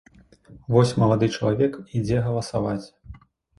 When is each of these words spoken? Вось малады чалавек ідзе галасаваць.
Вось 0.75 0.93
малады 1.01 1.29
чалавек 1.37 1.79
ідзе 2.01 2.25
галасаваць. 2.31 2.83